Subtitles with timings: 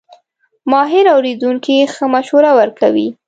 [0.71, 3.07] ماهر اورېدونکی ښه مشوره ورکوي.